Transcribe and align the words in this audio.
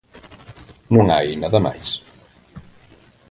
¿Non 0.93 1.05
hai 1.13 1.27
nada 1.41 1.59
máis? 1.65 1.89